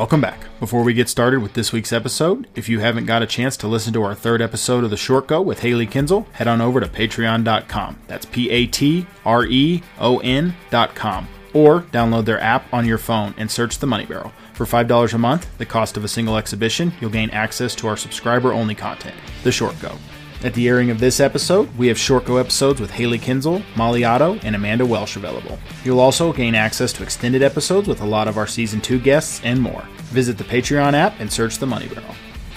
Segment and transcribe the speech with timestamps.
[0.00, 0.46] Welcome back.
[0.60, 3.68] Before we get started with this week's episode, if you haven't got a chance to
[3.68, 6.80] listen to our third episode of The Short Go with Hailey Kinsel, head on over
[6.80, 7.98] to patreon.com.
[8.06, 11.28] That's P A T R E O N.com.
[11.52, 14.32] Or download their app on your phone and search The Money Barrel.
[14.54, 17.96] For $5 a month, the cost of a single exhibition, you'll gain access to our
[17.96, 19.98] subscriber only content, The Short Go.
[20.42, 24.04] At the airing of this episode, we have Short Go episodes with Hailey Kinsel, Molly
[24.04, 25.58] Otto, and Amanda Welsh available.
[25.84, 29.42] You'll also gain access to extended episodes with a lot of our Season 2 guests
[29.44, 29.84] and more.
[30.04, 32.14] Visit the Patreon app and search The Money Barrel.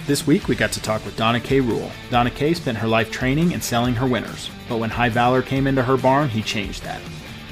[0.07, 1.91] This week, we got to talk with Dona Kay Rule.
[2.09, 5.68] Dona Kay spent her life training and selling her winners, but when High Valor came
[5.68, 7.02] into her barn, he changed that.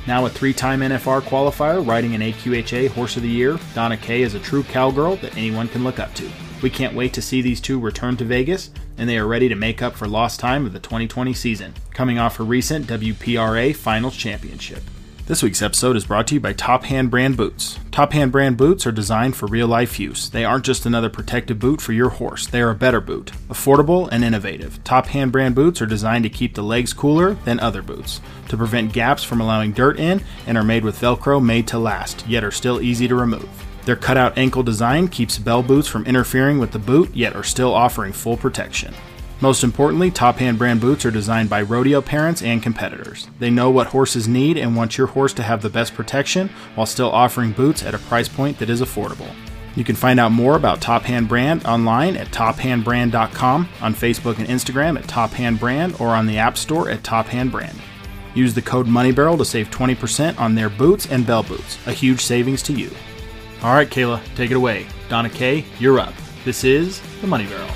[0.07, 4.33] Now a three-time NFR qualifier, riding an AQHA Horse of the Year, Dona Kay is
[4.33, 6.31] a true cowgirl that anyone can look up to.
[6.61, 9.55] We can't wait to see these two return to Vegas, and they are ready to
[9.55, 14.15] make up for lost time of the 2020 season, coming off her recent WPRA Finals
[14.15, 14.83] Championship.
[15.25, 17.79] This week's episode is brought to you by Top Hand Brand Boots.
[17.89, 20.29] Top Hand Brand Boots are designed for real life use.
[20.29, 23.31] They aren't just another protective boot for your horse, they are a better boot.
[23.49, 24.83] Affordable and innovative.
[24.83, 28.57] Top Hand Brand Boots are designed to keep the legs cooler than other boots, to
[28.57, 32.43] prevent gaps from allowing dirt in, and are made with Velcro made to last, yet
[32.43, 33.49] are still easy to remove.
[33.85, 37.73] Their cutout ankle design keeps bell boots from interfering with the boot, yet are still
[37.73, 38.93] offering full protection.
[39.41, 43.27] Most importantly, Top Hand brand boots are designed by rodeo parents and competitors.
[43.39, 46.85] They know what horses need and want your horse to have the best protection while
[46.85, 49.33] still offering boots at a price point that is affordable.
[49.75, 54.47] You can find out more about Top Hand Brand online at tophandbrand.com, on Facebook and
[54.47, 57.79] Instagram at Top Hand Brand, or on the App Store at Top Hand Brand.
[58.35, 62.21] Use the code MONEYBARREL to save 20% on their boots and bell boots, a huge
[62.21, 62.91] savings to you.
[63.63, 64.87] All right, Kayla, take it away.
[65.07, 66.15] Dona Kay, you're up.
[66.43, 67.69] This is the Money Barrel.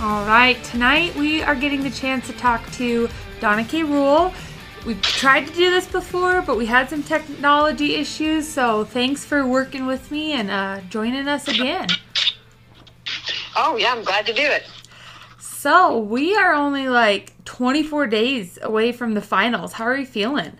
[0.00, 4.32] All right, tonight we are getting the chance to talk to Dona Kay Rule.
[4.84, 9.46] We've tried to do this before, but we had some technology issues, so thanks for
[9.46, 11.86] working with me and uh, joining us again.
[13.54, 14.64] Oh, yeah, I'm glad to do it.
[15.60, 19.74] So, we are only like 24 days away from the finals.
[19.74, 20.52] How are you feeling?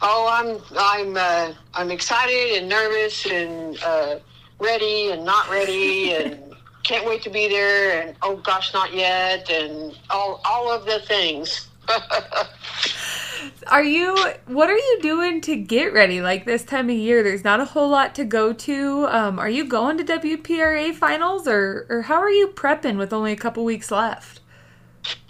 [0.00, 4.20] Oh, I'm I'm uh, I'm excited and nervous and uh,
[4.58, 9.50] ready and not ready and can't wait to be there and oh gosh, not yet
[9.50, 11.68] and all all of the things.
[13.66, 14.16] Are you
[14.46, 17.22] what are you doing to get ready like this time of year?
[17.22, 19.06] There's not a whole lot to go to.
[19.06, 23.32] Um, are you going to WPRA finals or or how are you prepping with only
[23.32, 24.40] a couple weeks left?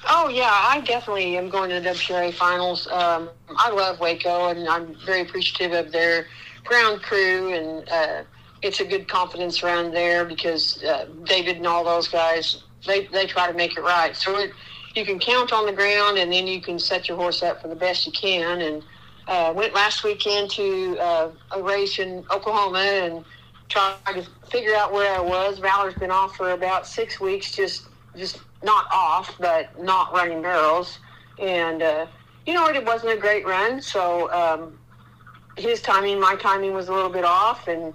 [0.09, 2.87] Oh yeah, I definitely am going to the WPRA finals.
[2.89, 6.27] Um, I love Waco and I'm very appreciative of their
[6.65, 8.23] ground crew and uh,
[8.63, 13.27] it's a good confidence around there because uh, David and all those guys they they
[13.27, 14.17] try to make it right.
[14.17, 14.53] So it,
[14.95, 17.69] you can count on the ground, and then you can set your horse up for
[17.69, 18.61] the best you can.
[18.61, 18.83] And
[19.27, 23.25] uh, went last weekend to uh, a race in Oklahoma and
[23.69, 25.59] tried to figure out where I was.
[25.59, 30.99] Valor's been off for about six weeks, just just not off, but not running barrels.
[31.39, 32.07] And uh,
[32.47, 34.79] you know, it wasn't a great run, so um,
[35.57, 37.93] his timing, my timing was a little bit off, and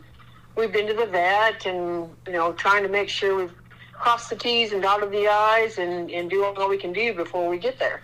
[0.55, 3.62] we've been to the vet and you know trying to make sure we've
[4.03, 7.49] crossed the T's and dotted the I's and, and do all we can do before
[7.49, 8.01] we get there.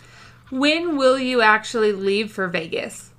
[0.50, 3.12] When will you actually leave for Vegas?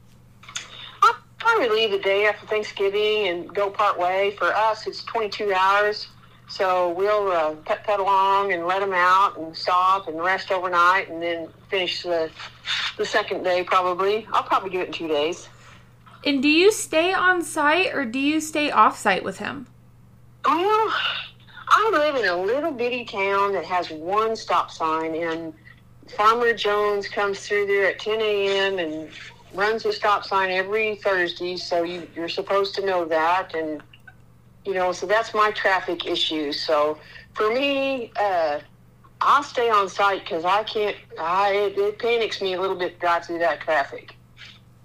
[1.02, 4.34] I'll probably leave the day after Thanksgiving and go part way.
[4.38, 6.08] For us, it's 22 hours.
[6.48, 11.10] So we'll uh, pet pet along and let them out and stop and rest overnight
[11.10, 12.30] and then finish the,
[12.97, 14.26] the second day probably.
[14.32, 15.50] I'll probably do it in two days.
[16.24, 19.66] And do you stay on site or do you stay off site with him?
[20.47, 20.94] Well,
[21.70, 25.54] I live in a little bitty town that has one stop sign, and
[26.16, 28.78] Farmer Jones comes through there at 10 a.m.
[28.81, 29.08] and
[29.54, 31.56] runs the stop sign every Thursday.
[31.56, 33.82] So you, you're supposed to know that, and
[34.64, 36.53] you know, so that's my traffic issue.
[36.53, 36.98] So
[37.34, 38.59] for me, uh,
[39.21, 40.97] I'll stay on site because I can't.
[41.21, 44.16] I it, it panics me a little bit to drive through that traffic.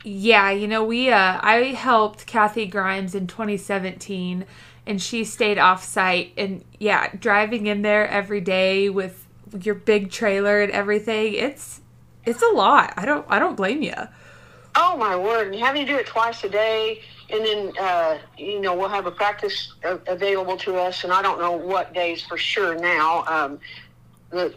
[0.04, 4.46] Yeah, you know, we uh I helped Kathy Grimes in 2017
[4.88, 9.26] and she stayed off site and yeah, driving in there every day with
[9.62, 11.82] your big trailer and everything, it's
[12.26, 12.94] it's a lot.
[12.98, 13.94] I don't I don't blame you.
[14.76, 15.54] Oh my word!
[15.54, 19.06] And having to do it twice a day, and then uh, you know we'll have
[19.06, 23.24] a practice available to us, and I don't know what days for sure now.
[23.26, 23.60] Um,
[24.32, 24.54] the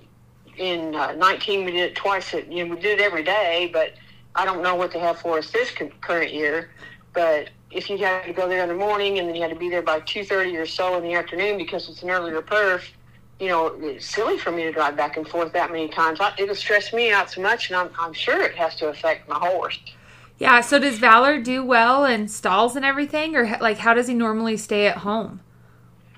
[0.57, 2.33] in uh, 19 we did it twice.
[2.33, 3.95] You know, we did it every day, but
[4.35, 6.71] I don't know what they have for us this current year.
[7.13, 9.57] But if you had to go there in the morning and then you had to
[9.59, 12.83] be there by two thirty or so in the afternoon because it's an earlier perf,
[13.39, 16.21] you know, it's silly for me to drive back and forth that many times.
[16.21, 19.29] I, it'll stress me out so much, and I'm, I'm sure it has to affect
[19.29, 19.79] my horse.
[20.39, 20.61] Yeah.
[20.61, 24.57] So does Valor do well in stalls and everything, or like how does he normally
[24.57, 25.41] stay at home?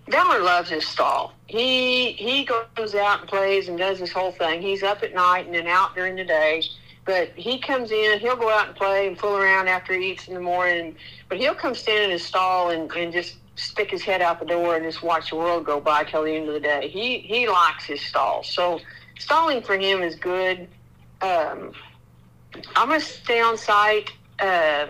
[0.08, 1.35] Valor loves his stall.
[1.47, 4.61] He he goes out and plays and does this whole thing.
[4.62, 6.62] He's up at night and then out during the day.
[7.05, 10.29] But he comes in, he'll go out and play and fool around after he eats
[10.29, 10.94] in the morning.
[11.29, 14.47] But he'll come stand in his stall and, and just stick his head out the
[14.47, 16.88] door and just watch the world go by till the end of the day.
[16.88, 18.43] He he likes his stall.
[18.43, 18.81] So
[19.19, 20.69] stalling for him is good.
[21.20, 21.73] Um,
[22.76, 24.11] I'm gonna stay on site.
[24.38, 24.87] Uh,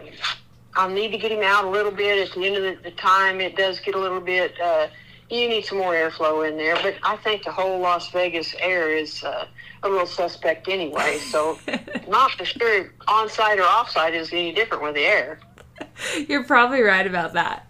[0.75, 2.97] I'll need to get him out a little bit at the end of the, the
[2.97, 3.41] time.
[3.41, 4.55] It does get a little bit.
[4.61, 4.87] Uh,
[5.31, 8.94] you need some more airflow in there, but I think the whole Las Vegas air
[8.94, 9.47] is uh,
[9.82, 11.19] a real suspect anyway.
[11.19, 11.59] So,
[12.09, 15.41] not for sure on site or off site is any different with the air.
[16.29, 17.67] You're probably right about that.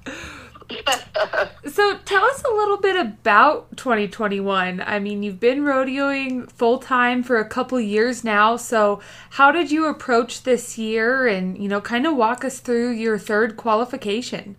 [1.67, 4.81] so tell us a little bit about 2021.
[4.81, 8.57] I mean, you've been rodeoing full time for a couple years now.
[8.57, 12.91] So how did you approach this year and, you know, kind of walk us through
[12.93, 14.57] your third qualification?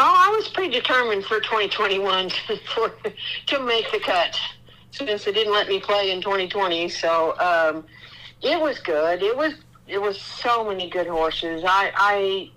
[0.00, 2.94] Oh, I was predetermined for 2021 to, for,
[3.46, 4.38] to make the cut
[4.92, 6.88] since they didn't let me play in 2020.
[6.88, 7.84] So um,
[8.40, 9.24] it was good.
[9.24, 9.54] It was
[9.88, 11.64] it was so many good horses.
[11.66, 12.50] I, I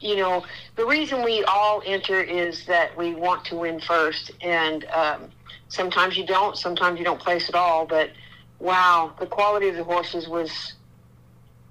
[0.00, 0.46] you know,
[0.76, 5.30] the reason we all enter is that we want to win first, and um,
[5.68, 7.84] sometimes you don't, sometimes you don't place at all.
[7.84, 8.10] But
[8.58, 10.74] wow, the quality of the horses was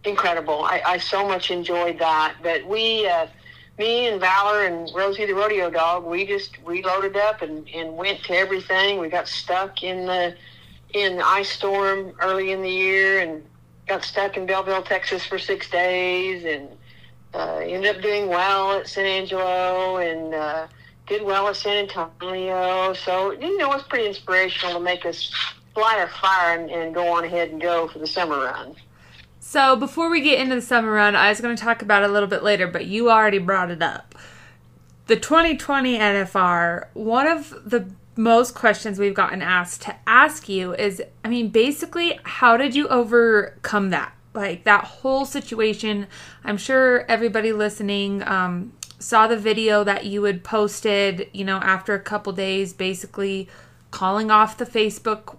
[0.03, 0.63] incredible.
[0.65, 2.35] I, I so much enjoyed that.
[2.43, 3.27] But we, uh,
[3.77, 7.95] me and Valor and Rosie the rodeo dog, we just we loaded up and, and
[7.97, 8.99] went to everything.
[8.99, 10.35] We got stuck in the
[10.93, 13.43] in the ice storm early in the year and
[13.87, 16.69] got stuck in Bellville, Texas for six days and
[17.33, 20.67] uh, ended up doing well at San Angelo and uh,
[21.07, 22.93] did well at San Antonio.
[22.93, 25.31] So, you know, it's pretty inspirational to make us
[25.75, 28.75] light a fire and, and go on ahead and go for the summer run.
[29.47, 32.09] So, before we get into the summer run, I was going to talk about it
[32.09, 34.15] a little bit later, but you already brought it up.
[35.05, 40.99] The 2020 NFR, one of the most questions we've gotten asked to ask you is
[41.23, 44.13] I mean, basically, how did you overcome that?
[44.33, 46.07] like that whole situation.
[46.43, 51.93] I'm sure everybody listening um, saw the video that you had posted, you know, after
[51.93, 53.47] a couple days, basically
[53.91, 55.37] calling off the Facebook,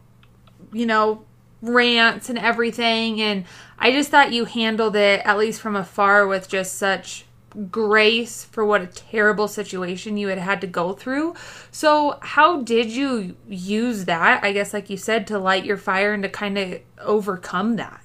[0.72, 1.26] you know,
[1.62, 3.20] rants and everything.
[3.20, 3.44] And
[3.78, 7.24] I just thought you handled it, at least from afar, with just such
[7.70, 11.34] grace for what a terrible situation you had had to go through.
[11.70, 14.42] So, how did you use that?
[14.44, 18.02] I guess, like you said, to light your fire and to kind of overcome that?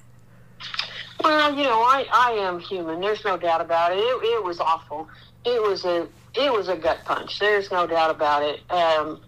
[1.22, 3.00] Well, you know, I, I am human.
[3.00, 3.98] There's no doubt about it.
[3.98, 4.24] it.
[4.24, 5.08] It was awful.
[5.44, 7.38] It was a it was a gut punch.
[7.38, 8.60] There's no doubt about it.
[8.70, 9.20] Um,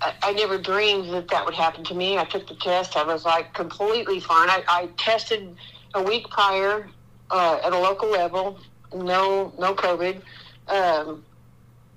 [0.00, 2.18] I, I never dreamed that that would happen to me.
[2.18, 2.96] I took the test.
[2.96, 4.48] I was like completely fine.
[4.48, 5.56] I, I tested
[5.94, 6.88] a week prior
[7.30, 8.58] uh, at a local level.
[8.94, 10.20] No, no COVID.
[10.68, 11.24] Um,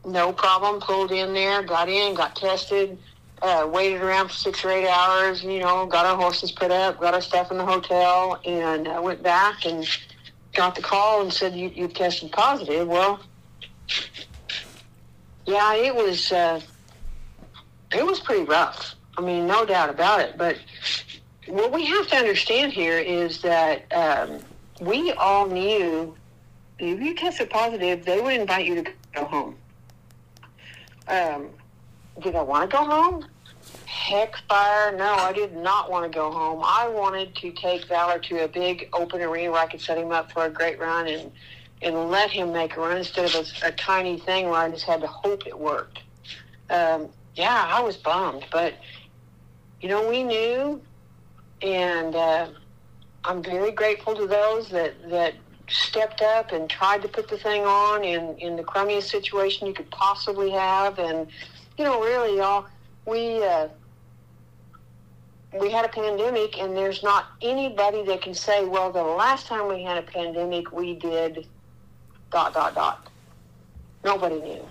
[0.06, 0.82] no problem.
[0.82, 1.62] Pulled in there.
[1.64, 2.16] Got in.
[2.16, 2.98] Got tested
[3.42, 7.00] uh, waited around for six or eight hours, you know, got our horses put up,
[7.00, 9.88] got our stuff in the hotel, and uh, went back and
[10.54, 12.88] got the call and said you, you tested positive.
[12.88, 13.20] Well,
[15.46, 16.60] yeah, it was uh,
[17.92, 18.96] it was pretty rough.
[19.18, 20.38] I mean, no doubt about it.
[20.38, 20.58] But
[21.48, 24.40] what we have to understand here is that um,
[24.82, 26.16] we all knew
[26.78, 29.56] if you tested positive, they would invite you to go home.
[31.08, 31.50] Um,
[32.22, 33.26] did I want to go home?
[33.86, 36.62] Heck fire, no, I did not want to go home.
[36.64, 40.12] I wanted to take Valor to a big open arena where I could set him
[40.12, 41.32] up for a great run and
[41.82, 44.84] and let him make a run instead of a, a tiny thing where I just
[44.84, 46.00] had to hope it worked.
[46.70, 48.74] Um, yeah, I was bummed, but
[49.80, 50.82] you know we knew,
[51.62, 52.48] and uh,
[53.24, 55.36] I'm very grateful to those that that
[55.70, 59.74] stepped up and tried to put the thing on in in the crummiest situation you
[59.74, 61.28] could possibly have, and
[61.78, 62.66] you know, really, y'all,
[63.06, 63.70] we uh,
[65.62, 69.70] we had a pandemic, and there's not anybody that can say, well, the last time
[69.70, 71.48] we had a pandemic, we did
[72.32, 73.08] dot dot dot.
[74.04, 74.66] Nobody knew.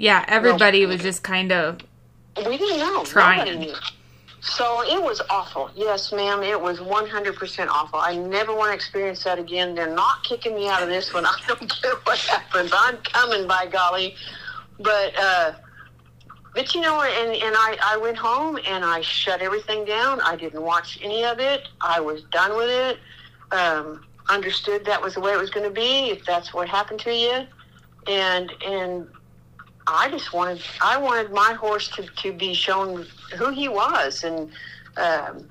[0.00, 1.78] Yeah, everybody was just kind of.
[2.46, 3.04] We didn't know.
[3.04, 3.74] Trying.
[4.40, 5.70] So it was awful.
[5.76, 7.98] Yes, ma'am, it was 100% awful.
[7.98, 9.74] I never want to experience that again.
[9.74, 11.26] They're not kicking me out of this one.
[11.26, 12.70] I don't care what happens.
[12.74, 14.14] I'm coming, by golly.
[14.78, 15.52] But uh,
[16.54, 20.22] but you know, and and I I went home and I shut everything down.
[20.22, 21.68] I didn't watch any of it.
[21.82, 22.98] I was done with it.
[23.52, 27.00] Um, understood that was the way it was going to be, if that's what happened
[27.00, 27.46] to you,
[28.06, 29.06] and and
[29.92, 33.06] I just wanted I wanted my horse to, to be shown
[33.36, 34.50] who he was, and
[34.96, 35.48] um,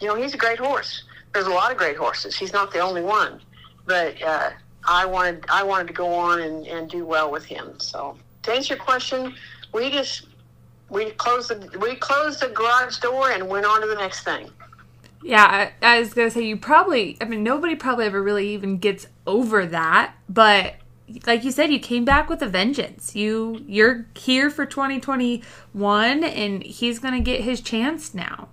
[0.00, 1.04] you know he's a great horse.
[1.32, 2.36] There's a lot of great horses.
[2.36, 3.40] He's not the only one,
[3.86, 4.50] but uh,
[4.84, 7.78] I wanted I wanted to go on and, and do well with him.
[7.78, 9.34] So to answer your question,
[9.72, 10.26] we just
[10.88, 14.50] we closed the we closed the garage door and went on to the next thing.
[15.22, 17.16] Yeah, I, I was gonna say you probably.
[17.20, 20.14] I mean, nobody probably ever really even gets over that.
[20.28, 20.76] But
[21.26, 23.14] like you said, you came back with a vengeance.
[23.14, 28.48] You you're here for 2021, and he's gonna get his chance now.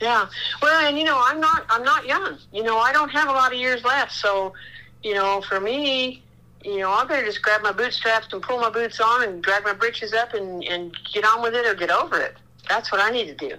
[0.00, 0.28] Yeah.
[0.62, 2.38] Well, and you know, I'm not I'm not young.
[2.52, 4.12] You know, I don't have a lot of years left.
[4.12, 4.54] So,
[5.02, 6.22] you know, for me,
[6.64, 9.64] you know, I better just grab my bootstraps and pull my boots on and drag
[9.64, 12.36] my britches up and, and get on with it or get over it.
[12.68, 13.56] That's what I need to do.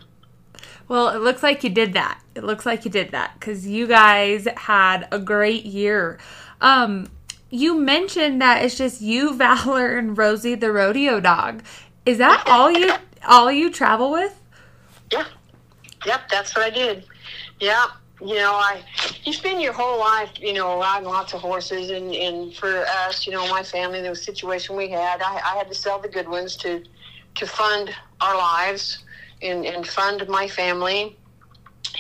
[0.88, 2.21] Well, it looks like you did that.
[2.36, 6.19] It looks like you did that because you guys had a great year.
[6.60, 7.07] Um,
[7.51, 11.63] you mentioned that it's just you, Valor, and Rosie, the rodeo dog.
[12.05, 12.93] Is that all you
[13.27, 14.41] all you travel with?
[15.12, 15.25] Yeah.
[16.05, 17.05] Yep, that's what I did.
[17.60, 17.86] Yeah.
[18.20, 18.84] You know, I
[19.24, 23.25] you spend your whole life, you know, riding lots of horses and, and for us,
[23.25, 26.27] you know, my family, the situation we had, I, I had to sell the good
[26.27, 26.84] ones to
[27.36, 29.03] to fund our lives
[29.41, 31.17] and, and fund my family.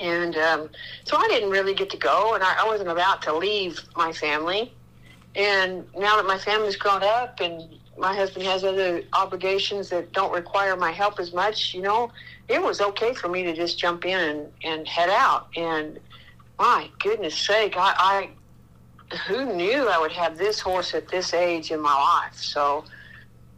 [0.01, 0.69] And um,
[1.03, 4.11] so I didn't really get to go, and I, I wasn't about to leave my
[4.13, 4.73] family.
[5.35, 10.33] And now that my family's grown up and my husband has other obligations that don't
[10.33, 12.11] require my help as much, you know,
[12.47, 15.47] it was okay for me to just jump in and, and head out.
[15.55, 15.99] And
[16.59, 18.29] my goodness sake, I, I
[19.27, 22.35] who knew I would have this horse at this age in my life?
[22.35, 22.85] So,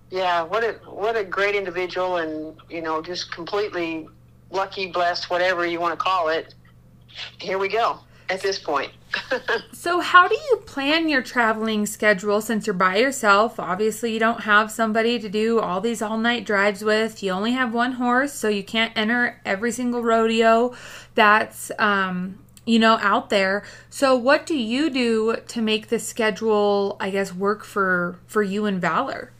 [0.09, 4.07] yeah, what a what a great individual, and you know, just completely
[4.51, 6.53] lucky, blessed, whatever you want to call it.
[7.39, 7.99] Here we go
[8.29, 8.91] at this point.
[9.73, 13.59] so, how do you plan your traveling schedule since you're by yourself?
[13.59, 17.21] Obviously, you don't have somebody to do all these all night drives with.
[17.23, 20.73] You only have one horse, so you can't enter every single rodeo
[21.15, 23.63] that's um, you know out there.
[23.89, 28.65] So, what do you do to make the schedule, I guess, work for for you
[28.65, 29.31] and Valor?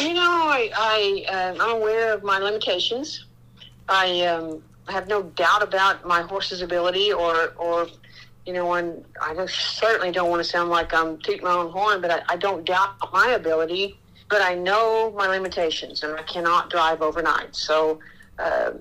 [0.00, 3.26] You know, I, I uh, I'm aware of my limitations.
[3.88, 7.88] I um, have no doubt about my horse's ability, or or
[8.46, 12.00] you know, I don't, certainly don't want to sound like I'm tooting my own horn,
[12.00, 13.98] but I, I don't doubt my ability.
[14.28, 17.54] But I know my limitations, and I cannot drive overnight.
[17.54, 18.00] So
[18.38, 18.72] uh,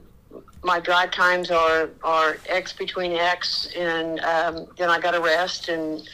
[0.64, 5.68] my drive times are are X between X, and um, then I got to rest.
[5.68, 6.08] And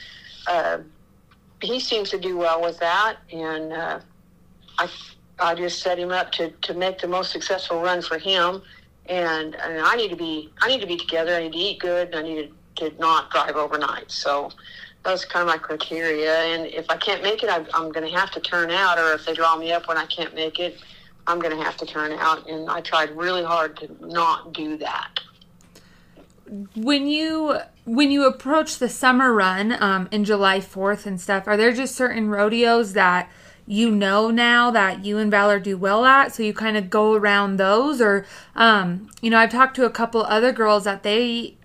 [0.48, 0.80] uh,
[1.62, 3.74] he seems to do well with that, and.
[3.74, 4.00] Uh,
[4.78, 4.90] I,
[5.40, 8.62] I just set him up to, to make the most successful run for him.
[9.08, 11.36] And, and I need to be I need to be together.
[11.36, 12.10] I need to eat good.
[12.10, 14.12] And I need to, to not drive overnight.
[14.12, 14.52] So
[15.04, 16.34] those kind of my criteria.
[16.34, 19.00] And if I can't make it, I, I'm going to have to turn out.
[19.00, 20.82] Or if they draw me up when I can't make it,
[21.26, 22.48] I'm going to have to turn out.
[22.48, 25.20] And I tried really hard to not do that.
[26.76, 31.58] When you when you approach the summer run um, in July 4th and stuff, are
[31.58, 33.30] there just certain rodeos that
[33.66, 37.14] you know now that you and Valor do well at, so you kind of go
[37.14, 38.00] around those.
[38.00, 41.57] Or, um, you know, I've talked to a couple other girls that they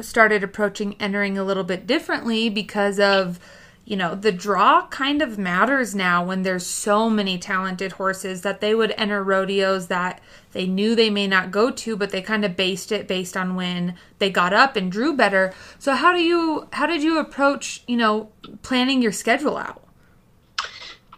[0.00, 3.38] started approaching entering a little bit differently because of,
[3.84, 8.60] you know, the draw kind of matters now when there's so many talented horses that
[8.60, 10.20] they would enter rodeos that
[10.52, 13.54] they knew they may not go to, but they kind of based it based on
[13.54, 15.54] when they got up and drew better.
[15.78, 18.30] So how do you how did you approach, you know,
[18.62, 19.82] planning your schedule out?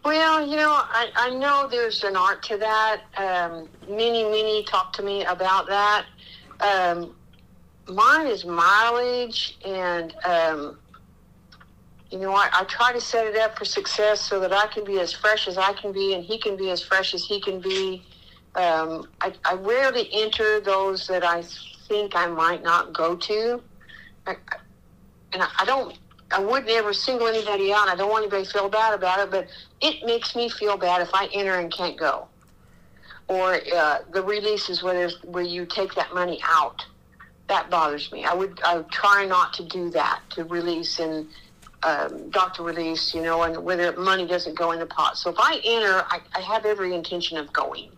[0.03, 3.01] Well, you know, I, I know there's an art to that.
[3.17, 6.05] Um, many, many talk to me about that.
[6.59, 7.15] Um,
[7.87, 10.79] mine is mileage, and um,
[12.09, 14.83] you know, I, I try to set it up for success so that I can
[14.83, 17.41] be as fresh as I can be, and he can be as fresh as he
[17.41, 18.03] can be.
[18.55, 21.43] Um, I, I rarely enter those that I
[21.87, 23.63] think I might not go to,
[24.27, 24.35] I,
[25.33, 25.97] and I, I don't
[26.31, 27.89] I wouldn't ever single anybody out.
[27.89, 29.47] I don't want anybody to feel bad about it, but
[29.81, 32.27] it makes me feel bad if I enter and can't go.
[33.27, 36.85] Or uh, the releases where where you take that money out.
[37.47, 38.23] That bothers me.
[38.23, 41.27] I would I would try not to do that to release and
[41.83, 45.17] um, doctor release, you know, and whether money doesn't go in the pot.
[45.17, 47.89] So if I enter, I, I have every intention of going.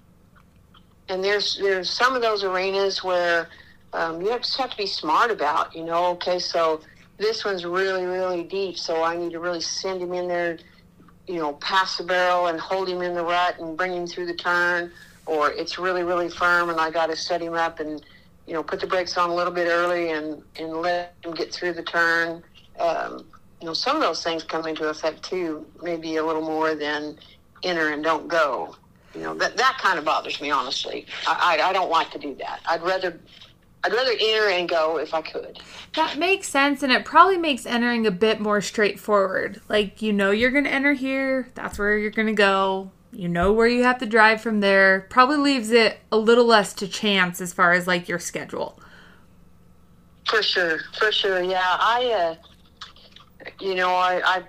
[1.10, 3.50] And there's there's some of those arenas where
[3.92, 6.12] um, you just have to be smart about, you know.
[6.12, 6.82] Okay, so
[7.18, 10.58] this one's really, really deep, so I need to really send him in there,
[11.28, 14.28] you know, past the barrel and hold him in the rut and bring him through
[14.28, 14.92] the turn.
[15.26, 18.04] Or it's really, really firm, and I got to set him up and
[18.48, 21.54] you know, put the brakes on a little bit early and, and let them get
[21.54, 22.44] through the turn.
[22.80, 23.26] Um,
[23.62, 27.18] you know, some of those things come into effect too, maybe a little more than
[27.64, 28.76] enter and don't go.
[29.16, 31.06] You know, that, that kind of bothers me, honestly.
[31.28, 32.62] I, I, I don't like to do that.
[32.66, 33.20] I'd rather
[33.86, 35.60] I'd rather enter and go if I could.
[35.96, 39.62] That makes sense, and it probably makes entering a bit more straightforward.
[39.68, 42.92] Like, you know, you're going to enter here, that's where you're going to go.
[43.14, 45.06] You know where you have to drive from there.
[45.10, 48.80] Probably leaves it a little less to chance as far as like your schedule.
[50.28, 51.42] For sure, for sure.
[51.42, 52.38] Yeah, I,
[53.46, 54.44] uh, you know, I, I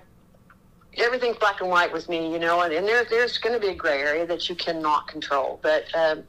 [0.97, 3.67] everything's black and white with me, you know, and, and there, there's going to be
[3.73, 5.59] a gray area that you cannot control.
[5.61, 6.23] But um,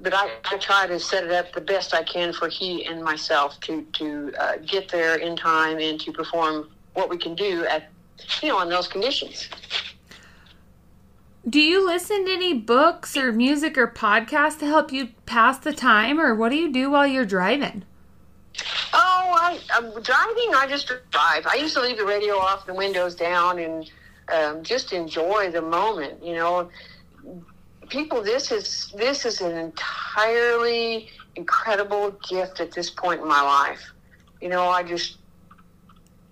[0.00, 3.02] but I, I try to set it up the best I can for he and
[3.02, 7.64] myself to to uh, get there in time and to perform what we can do
[7.66, 7.90] at
[8.42, 9.48] you know on those conditions.
[11.48, 15.72] Do you listen to any books or music or podcasts to help you pass the
[15.72, 17.84] time, or what do you do while you're driving?
[18.92, 20.54] Oh, I, I'm driving.
[20.56, 21.46] I just drive.
[21.46, 23.88] I used to leave the radio off, the windows down, and
[24.32, 26.20] um, just enjoy the moment.
[26.20, 26.68] You know,
[27.90, 33.92] people, this is this is an entirely incredible gift at this point in my life.
[34.40, 35.18] You know, I just,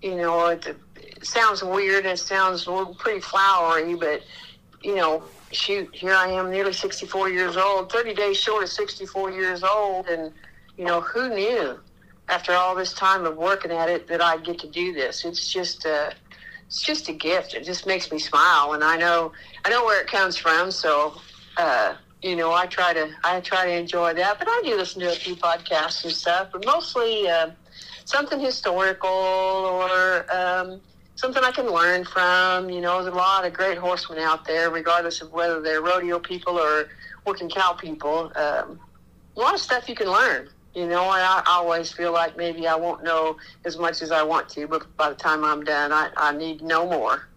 [0.01, 2.05] you know, it, it sounds weird.
[2.05, 2.67] It sounds
[2.99, 4.21] pretty flowery, but
[4.85, 9.31] you know, shoot, here I am, nearly 64 years old, 30 days short of 64
[9.31, 10.31] years old, and
[10.77, 11.79] you know, who knew
[12.29, 15.25] after all this time of working at it that I'd get to do this?
[15.25, 16.13] It's just a,
[16.67, 17.55] it's just a gift.
[17.55, 19.31] It just makes me smile, and I know,
[19.65, 21.15] I know where it comes from, so
[21.57, 24.37] uh, you know, I try to I try to enjoy that.
[24.37, 27.51] But I do listen to a few podcasts and stuff, but mostly uh,
[28.05, 30.81] something historical or um,
[31.15, 32.69] something I can learn from.
[32.69, 36.19] You know, there's a lot of great horsemen out there, regardless of whether they're rodeo
[36.19, 36.89] people or
[37.25, 38.31] working cow people.
[38.35, 38.79] Um,
[39.35, 40.49] a lot of stuff you can learn.
[40.73, 44.11] You know, and I, I always feel like maybe I won't know as much as
[44.11, 47.29] I want to, but by the time I'm done, I, I need no more.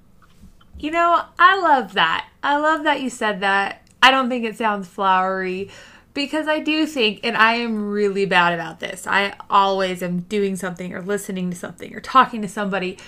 [0.80, 2.28] You know, I love that.
[2.42, 5.70] I love that you said that I don't think it sounds flowery
[6.14, 10.56] because I do think, and I am really bad about this, I always am doing
[10.56, 12.98] something or listening to something or talking to somebody.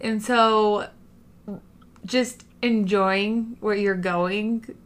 [0.00, 0.88] And so
[2.04, 4.76] just enjoying where you're going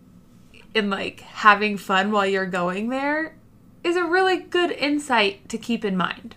[0.75, 3.37] and like having fun while you're going there
[3.83, 6.35] is a really good insight to keep in mind.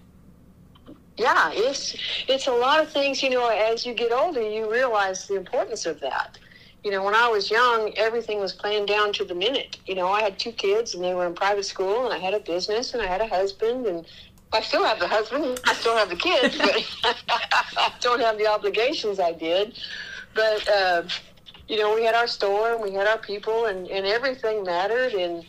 [1.17, 1.95] Yeah, it's
[2.27, 5.85] it's a lot of things, you know, as you get older you realize the importance
[5.85, 6.37] of that
[6.87, 9.77] you know, when I was young, everything was planned down to the minute.
[9.87, 12.33] You know, I had two kids and they were in private school, and I had
[12.33, 14.05] a business and I had a husband, and
[14.53, 16.85] I still have the husband, I still have the kids, but
[17.29, 19.77] I don't have the obligations I did.
[20.33, 21.03] But, uh,
[21.67, 25.13] you know, we had our store and we had our people, and, and everything mattered.
[25.13, 25.45] And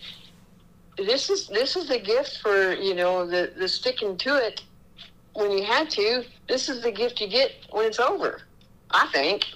[0.99, 4.63] this is this is the gift for you know the the sticking to it
[5.35, 6.25] when you had to.
[6.49, 8.43] This is the gift you get when it's over.
[8.91, 9.47] I think.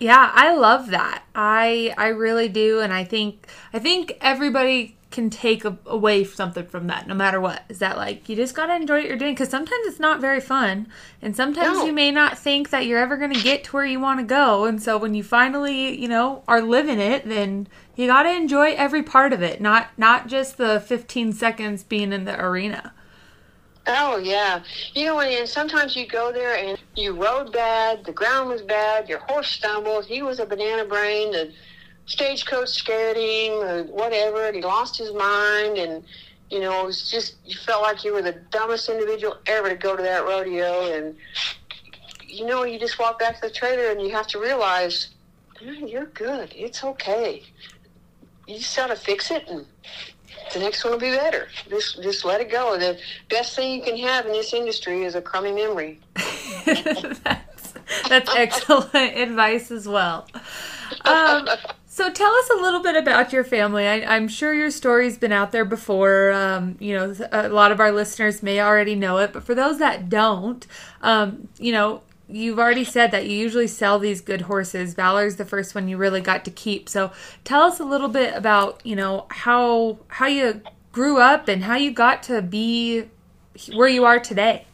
[0.00, 1.22] Yeah, I love that.
[1.34, 6.66] I I really do and I think I think everybody can take a, away something
[6.66, 7.62] from that no matter what.
[7.68, 10.20] Is that like you just got to enjoy what you're doing cuz sometimes it's not
[10.20, 10.88] very fun
[11.22, 11.86] and sometimes no.
[11.86, 14.24] you may not think that you're ever going to get to where you want to
[14.24, 18.30] go and so when you finally, you know, are living it, then you got to
[18.30, 22.92] enjoy every part of it, not not just the 15 seconds being in the arena.
[23.86, 24.62] Oh yeah,
[24.94, 29.08] you know, and sometimes you go there and you rode bad, the ground was bad,
[29.08, 31.52] your horse stumbled, he was a banana brain, the
[32.06, 36.04] stagecoach scared him, or whatever, and he lost his mind, and
[36.50, 39.74] you know, it was just you felt like you were the dumbest individual ever to
[39.74, 41.16] go to that rodeo, and
[42.34, 45.10] you know, you just walk back to the trailer and you have to realize,
[45.60, 47.42] you're good, it's okay.
[48.46, 49.64] You just gotta fix it and
[50.52, 51.48] the next one will be better.
[51.70, 52.78] Just just let it go.
[52.78, 52.98] The
[53.30, 56.00] best thing you can have in this industry is a crummy memory.
[56.66, 57.74] that's,
[58.08, 60.26] that's excellent advice as well.
[61.04, 61.48] Um,
[61.94, 63.86] so tell us a little bit about your family.
[63.86, 66.32] I, am sure your story's been out there before.
[66.32, 69.78] Um, you know, a lot of our listeners may already know it, but for those
[69.78, 70.66] that don't,
[71.02, 74.94] um, you know, you've already said that you usually sell these good horses.
[74.94, 76.88] Valor's the first one you really got to keep.
[76.88, 77.12] So
[77.44, 81.76] tell us a little bit about, you know, how how you grew up and how
[81.76, 83.04] you got to be
[83.72, 84.66] where you are today.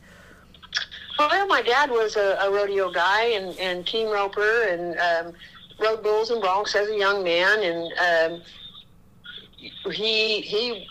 [1.19, 5.35] Well, my dad was a, a rodeo guy and, and team roper and um,
[5.81, 8.43] rode bulls and broncs as a young man, and um,
[9.93, 10.87] he he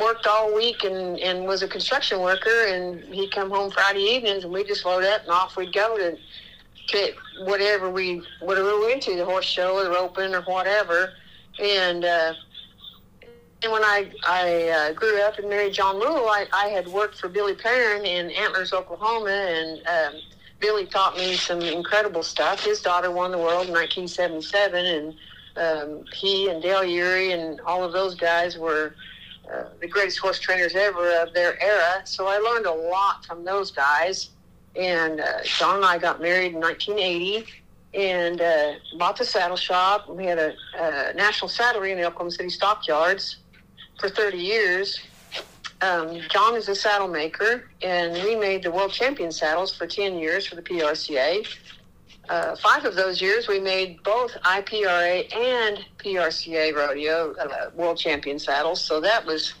[0.00, 4.44] worked all week and, and was a construction worker and he'd come home Friday evenings
[4.44, 6.16] and we just load up and off we'd go to
[6.88, 7.12] to
[7.44, 11.12] whatever we whatever we went to, the horse show or roping or whatever.
[11.58, 12.32] And uh
[13.68, 17.28] when I I uh, grew up and married John Rule, I, I had worked for
[17.28, 20.20] Billy Perrin in Antlers, Oklahoma, and um,
[20.62, 22.64] Billy taught me some incredible stuff.
[22.64, 25.14] His daughter won the world in 1977, and
[25.56, 28.94] um, he and Dale Urey and all of those guys were
[29.52, 32.02] uh, the greatest horse trainers ever of their era.
[32.04, 34.30] So I learned a lot from those guys.
[34.76, 37.44] And uh, John and I got married in 1980
[37.92, 40.08] and uh, bought the saddle shop.
[40.08, 43.38] We had a, a national saddlery in the Oklahoma City Stockyards
[43.98, 45.00] for 30 years.
[45.82, 50.16] Um, John is a saddle maker, and we made the world champion saddles for 10
[50.16, 51.44] years for the PRCA.
[52.28, 58.38] Uh, five of those years, we made both IPRA and PRCA rodeo uh, world champion
[58.38, 58.82] saddles.
[58.82, 59.54] So that was,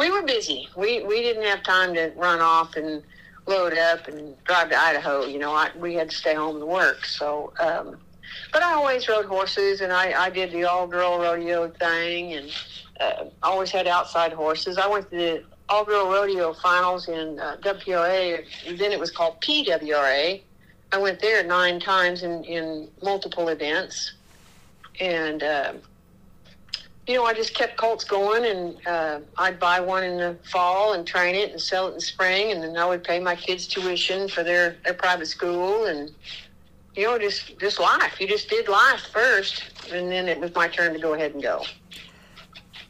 [0.00, 0.68] we were busy.
[0.76, 3.04] We we didn't have time to run off and
[3.46, 5.26] load up and drive to Idaho.
[5.26, 7.04] You know, I, we had to stay home and work.
[7.04, 7.98] So, um,
[8.52, 12.50] but I always rode horses, and I, I did the all girl rodeo thing, and
[13.00, 14.76] uh, always had outside horses.
[14.76, 18.44] I went to the all girl rodeo finals in uh, WPRA,
[18.78, 20.40] then it was called PWRA
[20.90, 24.14] I went there nine times in, in multiple events.
[25.00, 25.74] And, uh,
[27.06, 30.94] you know, I just kept colts going and uh, I'd buy one in the fall
[30.94, 32.52] and train it and sell it in spring.
[32.52, 35.84] And then I would pay my kids tuition for their, their private school.
[35.86, 36.10] And,
[36.96, 38.18] you know, just, just life.
[38.18, 39.62] You just did life first.
[39.92, 41.64] And then it was my turn to go ahead and go.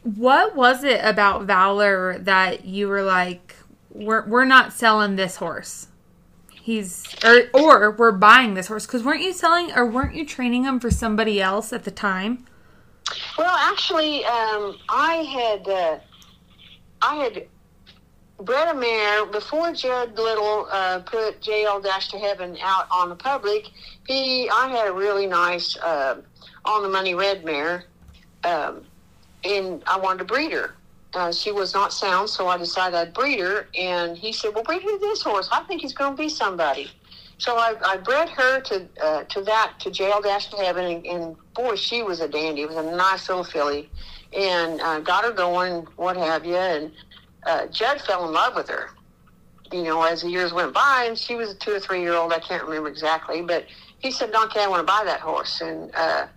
[0.03, 3.55] What was it about Valor that you were like,
[3.91, 5.87] we're, we're not selling this horse?
[6.69, 10.63] he's or or we're buying this horse because weren't you selling or weren't you training
[10.63, 12.45] him for somebody else at the time?
[13.37, 15.99] Well, actually, um, I had uh,
[17.01, 17.47] I had
[18.39, 23.15] bred a mare before Judd Little uh, put JL Dash Ta Heaven out on the
[23.15, 23.69] public.
[24.07, 26.21] He I had a really nice uh,
[26.65, 27.85] on the money red mare,
[28.43, 28.85] um,
[29.43, 30.75] and I wanted to breed her
[31.13, 33.67] uh, she was not sound, so I decided I'd breed her.
[33.77, 35.49] And he said, "Well, breed her this horse.
[35.51, 36.89] I think he's going to be somebody."
[37.39, 41.05] So I, I bred her to uh, to that to JL Dash Ta Heaven, and,
[41.05, 42.61] and, boy, she was a dandy.
[42.61, 43.89] It was a nice little filly,
[44.37, 46.55] and uh, got her going, what have you.
[46.55, 46.91] And
[47.45, 48.89] uh, Judd fell in love with her.
[49.71, 52.13] You know, as the years went by, and she was a two or three year
[52.13, 52.33] old.
[52.33, 53.65] I can't remember exactly, but
[53.99, 56.27] he said, "Donkey, I want to buy that horse." And uh,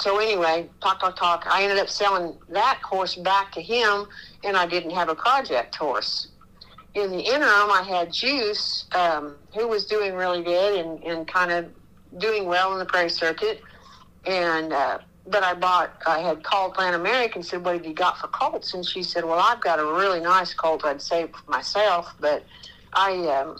[0.00, 1.46] so anyway, talk, talk, talk.
[1.46, 4.06] I ended up selling that horse back to him,
[4.44, 6.28] and I didn't have a project horse.
[6.94, 11.52] In the interim, I had Juice, um, who was doing really good and, and kind
[11.52, 11.66] of
[12.18, 13.62] doing well in the prairie circuit.
[14.26, 17.94] And uh, but I bought, I had called Lana Merrick and said, "What have you
[17.94, 21.30] got for colts?" And she said, "Well, I've got a really nice colt I'd save
[21.30, 22.44] for myself, but
[22.94, 23.58] I, um,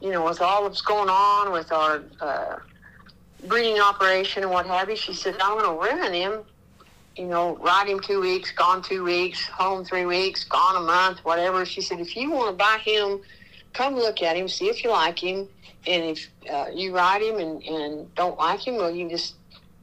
[0.00, 2.56] you know, with all that's going on with our." Uh,
[3.48, 4.96] breeding operation and what have you.
[4.96, 6.44] She said, I'm going to ruin him.
[7.16, 11.20] You know, ride him two weeks, gone two weeks, home three weeks, gone a month,
[11.20, 11.64] whatever.
[11.64, 13.22] She said, if you want to buy him,
[13.72, 15.48] come look at him, see if you like him.
[15.86, 19.36] And if uh, you ride him and, and don't like him, well, you just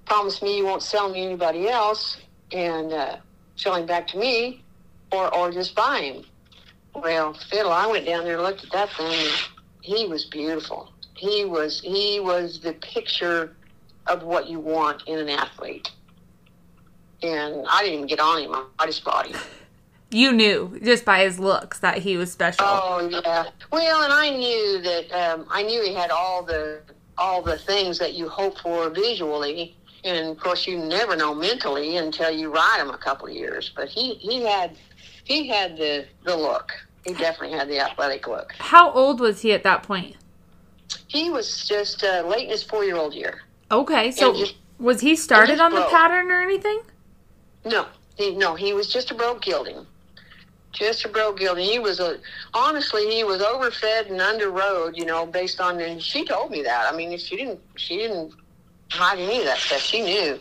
[0.06, 2.20] promise me you won't sell him to anybody else
[2.52, 3.18] and uh,
[3.56, 4.64] sell him back to me
[5.12, 6.24] or, or just buy him.
[6.94, 9.32] Well, Fiddle, I went down there and looked at that thing, and
[9.82, 13.56] he was beautiful he was he was the picture
[14.08, 15.92] of what you want in an athlete.
[17.22, 18.54] And I didn't even get on him.
[18.78, 19.40] I just bought him.
[20.14, 22.64] You knew just by his looks that he was special.
[22.68, 23.46] Oh yeah.
[23.72, 26.82] Well, and I knew that um, I knew he had all the
[27.18, 31.98] all the things that you hope for visually, and of course you never know mentally
[31.98, 33.72] until you ride him a couple of years.
[33.76, 34.78] But he he had
[35.24, 36.72] he had the the look.
[37.08, 38.54] He definitely had the athletic look.
[38.60, 40.16] How old was he at that point?
[41.08, 43.42] He was just uh, late in his four year old year.
[43.72, 45.86] Okay, so just, was he started on broke.
[45.86, 46.82] the pattern or anything?
[47.66, 49.86] No, he, no, he was just a broke gelding.
[50.72, 51.66] Just a broke gelding.
[51.66, 52.18] He was a
[52.54, 54.98] honestly, he was overfed and underrode.
[54.98, 56.92] You know, based on and she told me that.
[56.92, 58.34] I mean, she didn't, she didn't
[58.90, 59.82] hide any of that stuff.
[59.82, 60.40] She knew,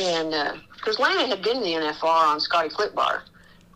[0.00, 3.22] and because uh, Lana had been in the NFR on Scotty Flipbar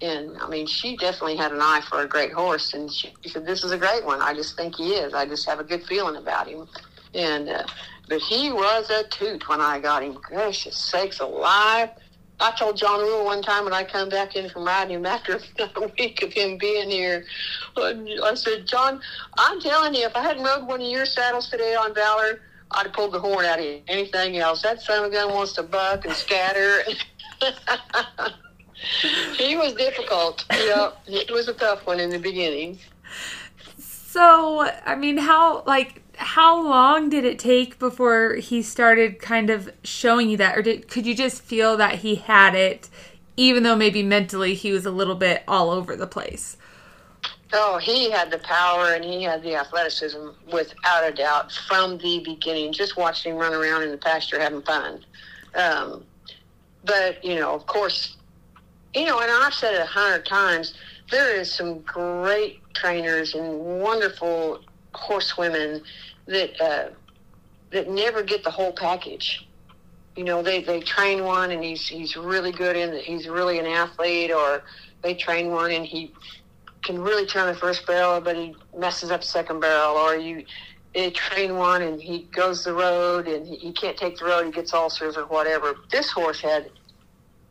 [0.01, 3.47] and I mean, she definitely had an eye for a great horse, and she, said,
[3.47, 4.21] "This is a great one.
[4.21, 5.15] I just think he is.
[5.15, 6.67] I just have a good feeling about him."
[7.15, 7.65] And uh,
[8.09, 10.15] but he was a toot when I got him.
[10.15, 11.91] Gracious sakes alive!
[12.41, 15.39] I told John Rule one time when I come back in from riding him after
[15.59, 17.25] a week of him being here,
[17.77, 19.01] I said, John,
[19.39, 22.41] I'm telling you, if I hadn't rode one of your saddles today on Valor,
[22.73, 23.83] I'd have pulled the horn out of you.
[23.87, 24.63] Anything else?
[24.63, 26.83] That son of a gun wants to buck and scatter.
[29.37, 30.44] he was difficult.
[30.51, 32.79] Yeah, it was a tough one in the beginning.
[33.79, 39.70] So, I mean, how like how long did it take before he started kind of
[39.83, 42.88] showing you that, or did could you just feel that he had it
[43.37, 46.57] even though maybe mentally he was a little bit all over the place.
[47.53, 52.20] Oh, he had the power and he had the athleticism without a doubt from the
[52.25, 52.73] beginning.
[52.73, 55.05] Just watching him run around in the pasture having fun.
[55.55, 56.05] Um,
[56.85, 58.13] but, you know, of course,
[58.95, 60.75] you know, and I've said it a hundred times,
[61.11, 64.61] there is some great trainers and wonderful
[64.95, 65.83] horsewomen
[66.27, 66.91] that, uh,
[67.71, 69.47] that never get the whole package.
[70.17, 73.67] You know, they, they train one and he's, he's really good in, he's really an
[73.67, 74.63] athlete or
[75.03, 76.13] they train one and he
[76.85, 80.45] can really turn the first barrel, but he messes up the second barrel, or you
[80.95, 84.47] they train one and he goes the road and he, he can't take the road,
[84.47, 85.75] he gets ulcers or whatever.
[85.91, 86.71] This horse had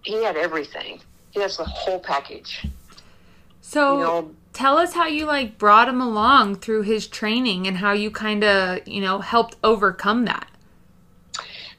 [0.03, 1.01] he had everything.
[1.33, 2.65] He has the whole package.
[3.61, 7.77] So you know, tell us how you like brought him along through his training and
[7.77, 10.47] how you kind of you know helped overcome that.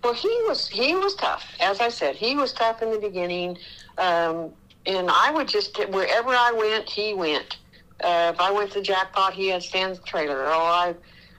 [0.02, 1.46] Well, he was he was tough.
[1.60, 3.58] As I said, he was tough in the beginning.
[3.96, 4.50] Um,
[4.86, 7.58] and I would just wherever I went, he went.
[8.02, 10.94] Uh, if I went to jackpot, he had Stan's trailer, or I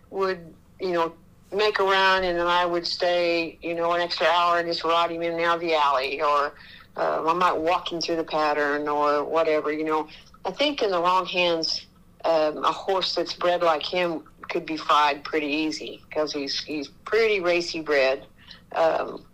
[0.09, 0.39] would,
[0.79, 1.13] you know,
[1.51, 4.83] make a run, and then I would stay, you know, an extra hour and just
[4.83, 6.53] ride him in and out of the alley, or
[6.97, 9.71] uh, I might not walking through the pattern, or whatever.
[9.71, 10.07] You know,
[10.45, 11.85] I think in the wrong hands,
[12.23, 16.87] um, a horse that's bred like him could be fried pretty easy because he's he's
[16.87, 18.25] pretty racy bred.
[18.73, 19.25] Um,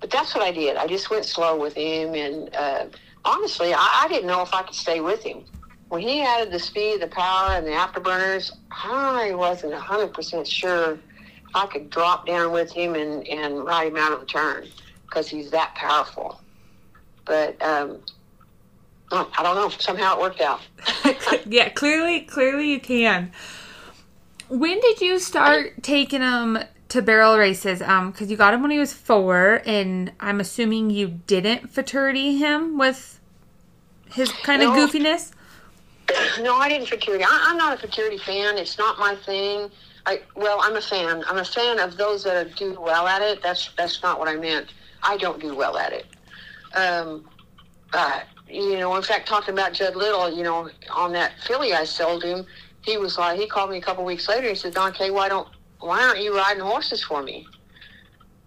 [0.00, 0.76] but that's what I did.
[0.76, 2.54] I just went slow with him and.
[2.54, 2.86] Uh,
[3.28, 5.44] honestly, I, I didn't know if I could stay with him.
[5.88, 10.98] When he added the speed, the power, and the afterburners, I wasn't 100% sure
[11.54, 14.66] I could drop down with him and, and ride him out of the turn
[15.06, 16.40] because he's that powerful.
[17.28, 18.00] But um,
[19.12, 19.68] I don't know.
[19.68, 20.60] Somehow it worked out.
[21.46, 23.30] yeah, clearly, clearly you can.
[24.48, 27.82] When did you start taking him to barrel races?
[27.82, 32.38] Um, because you got him when he was four, and I'm assuming you didn't futurity
[32.38, 33.20] him with
[34.12, 35.32] his kind no, of goofiness?
[36.40, 37.22] No, I didn't futurity.
[37.22, 38.56] I, am not a futurity fan.
[38.56, 39.70] It's not my thing.
[40.06, 41.22] I well, I'm a fan.
[41.28, 43.42] I'm a fan of those that do well at it.
[43.42, 44.72] That's that's not what I meant.
[45.02, 46.06] I don't do well at it.
[46.78, 47.28] Um,
[47.92, 51.84] uh, you know, in fact, talking about Judd Little, you know, on that filly I
[51.84, 52.46] sold him,
[52.82, 54.48] he was like, he called me a couple weeks later.
[54.48, 55.48] He said, Don Kay, why don't,
[55.80, 57.46] why aren't you riding horses for me?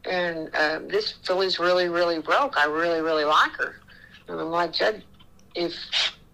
[0.06, 2.58] And uh, this filly's really, really broke.
[2.58, 3.76] I really, really like her.
[4.28, 5.04] And I'm like, Judd,
[5.56, 5.74] if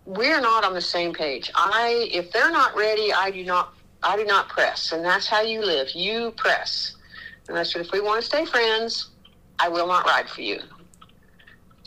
[0.06, 4.16] we're not on the same page, I if they're not ready, I do not I
[4.16, 5.90] do not press, and that's how you live.
[5.94, 6.96] You press.
[7.50, 9.10] And I said, if we want to stay friends,
[9.60, 10.60] I will not ride for you.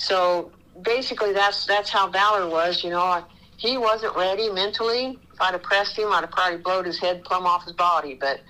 [0.00, 2.82] So basically, that's that's how Valor was.
[2.82, 3.22] You know,
[3.58, 5.18] he wasn't ready mentally.
[5.32, 8.14] If I'd have pressed him, I'd have probably blowed his head plumb off his body.
[8.18, 8.40] But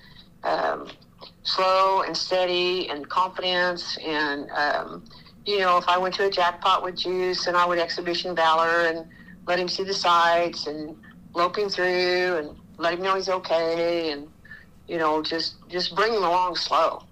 [0.45, 0.87] um,
[1.43, 5.05] slow and steady and confidence and um,
[5.45, 8.87] you know, if I went to a jackpot with Juice and I would exhibition Valor
[8.87, 9.07] and
[9.49, 10.97] let him see the sights and
[11.35, 14.29] lope him through and let him know he's okay and
[14.87, 17.03] you know just just bring him along slow.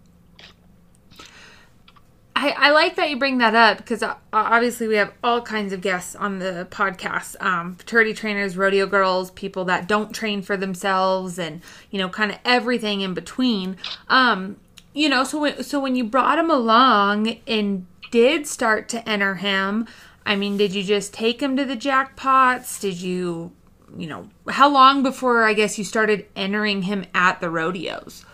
[2.41, 5.81] I, I like that you bring that up because obviously we have all kinds of
[5.81, 11.39] guests on the podcast um, futurity trainers rodeo girls people that don't train for themselves
[11.39, 13.77] and you know kind of everything in between
[14.09, 14.57] um,
[14.95, 19.37] you know so when, so when you brought him along and did start to enter
[19.37, 19.87] him,
[20.25, 22.81] I mean, did you just take him to the jackpots?
[22.81, 23.53] Did you,
[23.97, 28.25] you know, how long before I guess you started entering him at the rodeos?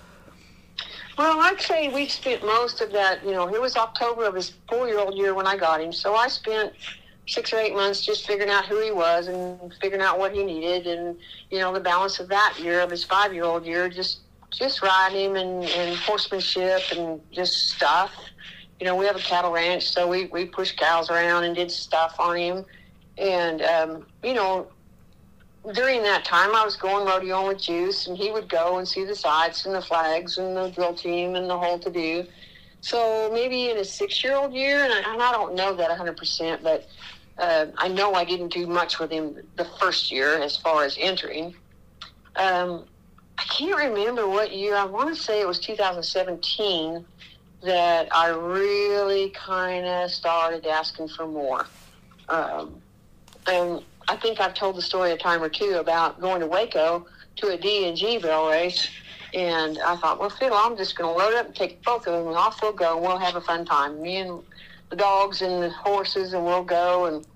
[1.17, 4.53] Well, I'd say we spent most of that, you know, it was October of his
[4.69, 5.93] four year old year when I got him.
[5.93, 6.73] So I spent
[7.27, 10.45] six or eight months just figuring out who he was and figuring out what he
[10.45, 11.17] needed and,
[11.51, 14.21] you know, the balance of that year of his five year old year, just
[14.53, 18.13] just riding him and, and horsemanship and just stuff
[18.81, 21.71] you know, we have a cattle ranch, so we, we pushed cows around and did
[21.71, 22.65] stuff on him.
[23.17, 24.69] And, um, you know,
[25.73, 29.05] during that time, I was going rodeoing with Juice, and he would go and see
[29.05, 32.27] the sights and the flags and the drill team and the whole to do.
[32.81, 35.91] So maybe in his six year old year, and I, and I don't know that
[35.91, 36.87] 100%, but
[37.39, 40.97] uh, I know I didn't do much with him the first year as far as
[41.01, 41.55] entering.
[42.37, 42.85] Um,
[43.39, 44.77] I can't remember what year.
[44.77, 47.07] I want to say it was 2017
[47.63, 51.67] that I really kind of started asking for more.
[52.29, 52.83] Um,
[53.47, 57.07] and I think I've told the story a time or two about going to Waco
[57.37, 58.89] to a D and G barrel race.
[59.33, 62.13] And I thought, well, Fiddle, I'm just going to load up and take both of
[62.13, 64.01] them, and off we'll go, and we'll have a fun time.
[64.01, 64.41] Me and
[64.91, 67.07] the dogs and the horses, and we'll go.
[67.07, 67.27] And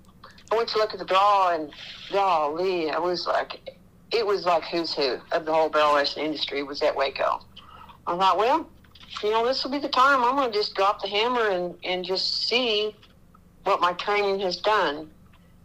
[0.52, 1.72] I went to look at the draw, and
[2.12, 3.74] golly, I was like,
[4.12, 7.40] it was like who's who of the whole barrel racing industry was at Waco.
[8.06, 8.68] I thought, well,
[9.22, 11.74] you know, this will be the time I'm going to just drop the hammer and,
[11.84, 12.94] and just see
[13.64, 15.10] what my training has done.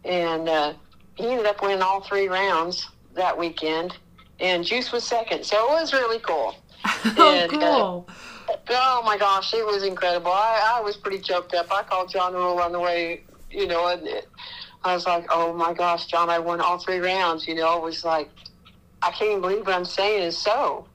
[0.04, 0.74] And uh,
[1.16, 3.96] he ended up winning all three rounds that weekend,
[4.40, 5.44] and Juice was second.
[5.44, 6.54] So it was really cool.
[6.84, 8.08] oh, And, uh, cool.
[8.70, 10.30] Oh my gosh, it was incredible.
[10.32, 11.66] I, I was pretty choked up.
[11.72, 14.28] I called John the Rule on the way, you know, and it,
[14.84, 17.48] I was like, oh my gosh, John, I won all three rounds.
[17.48, 18.30] You know, it was like,
[19.02, 20.86] I can't even believe what I'm saying is so.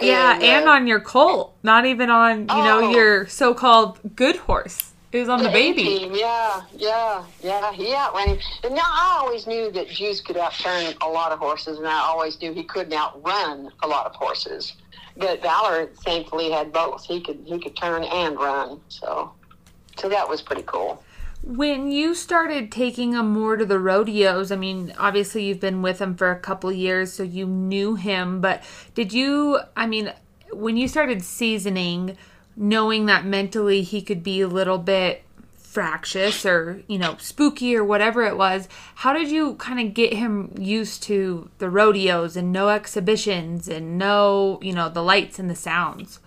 [0.00, 2.90] yeah, and uh, on your colt, not even on you know Oh.
[2.90, 4.92] your so-called good horse.
[5.14, 5.84] It was on the A baby.
[5.84, 7.72] team, yeah, yeah, yeah.
[7.72, 8.36] He outran.
[8.64, 12.00] And now I always knew that Juice could outturn a lot of horses, and I
[12.00, 14.72] always knew he couldn't outrun a lot of horses.
[15.16, 17.04] But Valor, thankfully, had both.
[17.04, 18.80] He could he could turn and run.
[18.88, 19.30] So,
[19.96, 21.00] so that was pretty cool.
[21.44, 26.00] When you started taking him more to the rodeos, I mean, obviously you've been with
[26.00, 28.40] him for a couple years, so you knew him.
[28.40, 28.64] But
[28.96, 29.60] did you?
[29.76, 30.12] I mean,
[30.52, 32.16] when you started seasoning,
[32.56, 35.22] knowing that mentally he could be a little bit
[35.56, 40.14] fractious or you know spooky or whatever it was how did you kind of get
[40.14, 45.50] him used to the rodeos and no exhibitions and no you know the lights and
[45.50, 46.20] the sounds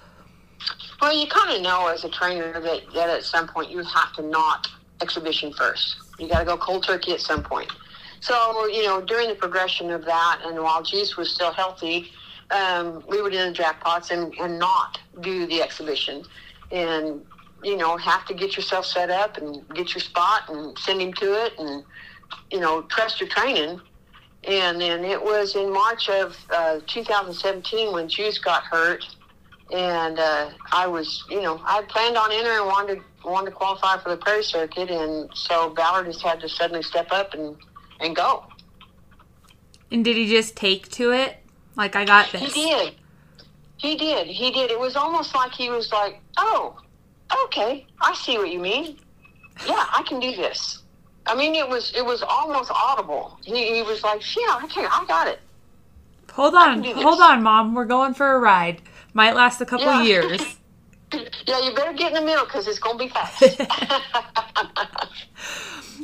[1.02, 4.14] Well, you kind of know as a trainer that, that at some point you have
[4.16, 4.68] to knock
[5.02, 5.98] exhibition first.
[6.20, 7.72] You got to go cold turkey at some point.
[8.20, 12.12] So, you know, during the progression of that, and while Juice was still healthy,
[12.52, 16.24] um, we would the jackpots and, and not do the exhibition.
[16.72, 17.26] And,
[17.64, 21.14] you know, have to get yourself set up and get your spot and send him
[21.14, 21.84] to it and,
[22.52, 23.82] you know, trust your training.
[24.44, 29.04] And then it was in March of uh, 2017 when Juice got hurt
[29.72, 33.98] and uh, I was, you know, I planned on entering and wanted wanted to qualify
[33.98, 37.56] for the prairie circuit, and so Valor just had to suddenly step up and
[38.00, 38.46] and go.
[39.92, 41.38] and did he just take to it
[41.78, 42.42] like i got this.
[42.42, 42.96] He did.
[43.78, 44.28] He did.
[44.28, 44.72] He did.
[44.72, 46.78] It was almost like he was like, "Oh,
[47.46, 48.98] okay, I see what you mean.
[49.66, 50.84] Yeah, I can do this."
[51.28, 53.40] I mean, it was it was almost audible.
[53.44, 54.90] He, he was like, "Yeah, I can.
[54.92, 55.40] I got it."
[56.34, 57.04] hold on can do this.
[57.04, 58.82] hold on mom we're going for a ride
[59.14, 60.04] might last a couple Yeah.
[60.04, 60.58] years
[61.48, 63.42] Yeah, you better get in the middle because it's gonna be fast.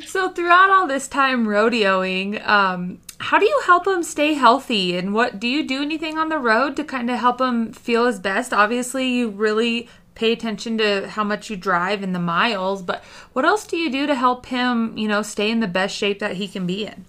[0.06, 4.96] So throughout all this time rodeoing, um, how do you help him stay healthy?
[4.96, 8.06] And what do you do anything on the road to kind of help him feel
[8.06, 8.52] his best?
[8.52, 13.44] Obviously, you really pay attention to how much you drive and the miles, but what
[13.44, 16.36] else do you do to help him, you know, stay in the best shape that
[16.36, 17.04] he can be in?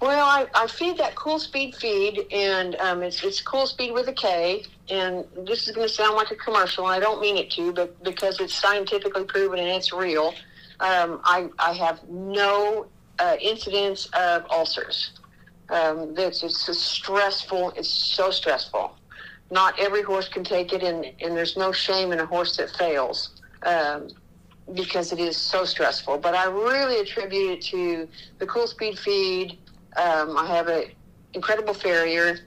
[0.00, 4.08] Well, I, I feed that Kool Speed feed, and um, it's it's Kool Speed with
[4.08, 4.64] a K.
[4.88, 7.72] And this is going to sound like a commercial, and I don't mean it to,
[7.72, 10.34] but because it's scientifically proven and it's real,
[10.80, 12.86] um, I I have no
[13.18, 15.12] uh, incidents of ulcers.
[15.70, 17.72] Um, it's it's stressful.
[17.76, 18.92] It's so stressful.
[19.50, 22.70] Not every horse can take it, and and there's no shame in a horse that
[22.70, 23.30] fails.
[23.64, 24.08] Um,
[24.74, 26.18] because it is so stressful.
[26.18, 29.58] But I really attribute it to the Kool Speed feed.
[29.96, 30.84] Um, I have an
[31.34, 32.38] incredible farrier,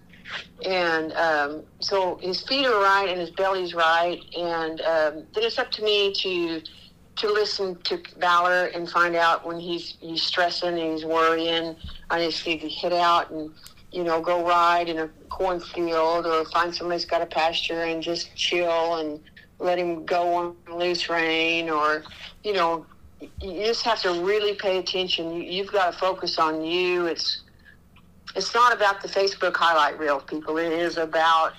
[0.66, 5.58] and um, so his feet are right and his belly's right, and um, then it's
[5.58, 6.62] up to me to
[7.20, 11.76] to listen to Valor and find out when he's he's stressing and he's worrying.
[12.10, 13.52] I just need to hit out and
[13.92, 18.34] you know go ride in a cornfield or find somebody's got a pasture and just
[18.36, 19.20] chill and
[19.60, 22.04] let him go on loose rein or
[22.44, 22.86] you know
[23.42, 25.34] you just have to really pay attention.
[25.34, 27.06] You, you've got to focus on you.
[27.06, 27.42] It's
[28.36, 30.58] it's not about the facebook highlight reel people.
[30.58, 31.54] It is about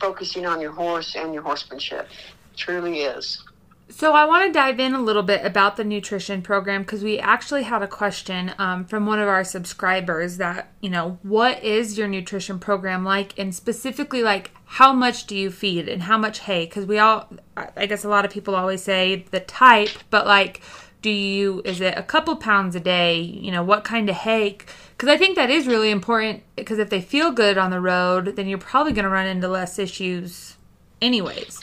[0.00, 2.08] focusing on your horse and your horsemanship.
[2.52, 3.43] It truly is
[3.90, 7.18] So I want to dive in a little bit about the nutrition program because we
[7.18, 11.98] actually had a question um, from one of our subscribers that you know what is
[11.98, 16.40] your nutrition program like, and specifically like how much do you feed and how much
[16.40, 16.64] hay?
[16.64, 20.26] Because we all, I I guess a lot of people always say the type, but
[20.26, 20.62] like,
[21.02, 23.20] do you is it a couple pounds a day?
[23.20, 24.58] You know what kind of hay?
[24.96, 28.36] Because I think that is really important because if they feel good on the road,
[28.36, 30.56] then you're probably going to run into less issues,
[31.02, 31.60] anyways.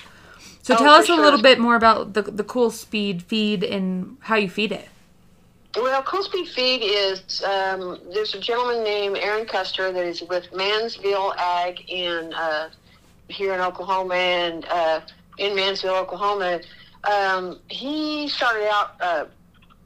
[0.63, 1.21] So Oh, tell us a sure.
[1.21, 4.89] little bit more about the the Kool Speed feed and how you feed it.
[5.75, 10.53] Well, Kool Speed Feed is um, there's a gentleman named Aaron Custer that is with
[10.53, 12.69] Mannsville Ag in uh,
[13.29, 14.99] here in Oklahoma and uh,
[15.37, 16.59] in Mannsville, Oklahoma.
[17.09, 19.25] Um, he started out uh,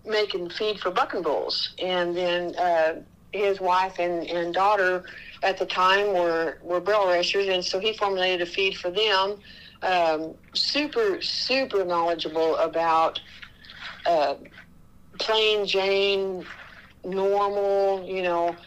[0.05, 2.95] making feed for bucking bulls, and then uh,
[3.31, 5.03] his wife and, and daughter
[5.43, 9.37] at the time were were barrel racers, and so he formulated a feed for them.
[9.81, 13.19] Um, super, super knowledgeable about.
[14.05, 14.35] Uh,
[15.19, 16.45] plain Jane,
[17.03, 18.57] normal, you know.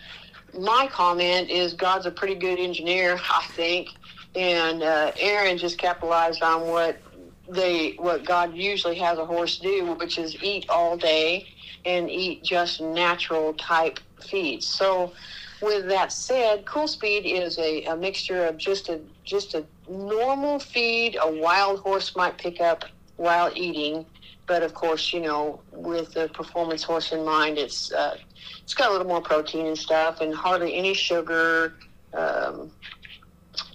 [0.58, 3.88] My comment is God's a pretty good engineer, I think.
[4.34, 7.02] And uh, Aaron just capitalized on what
[7.50, 11.46] they what God usually has a horse do, which is eat all day
[11.84, 14.66] and eat just natural type feeds.
[14.66, 15.12] So,
[15.60, 20.58] with that said, Kool Speed is a, a mixture of just a just a normal
[20.58, 22.84] feed a wild horse might pick up
[23.16, 24.06] while eating,
[24.46, 28.16] but of course, you know, with the performance horse in mind, it's uh,
[28.62, 31.74] it's got a little more protein and stuff, and hardly any sugar.
[32.14, 32.70] Um,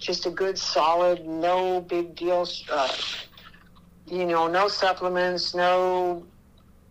[0.00, 2.46] just a good, solid, no big deal.
[2.70, 2.92] Uh,
[4.06, 6.26] you know, no supplements, no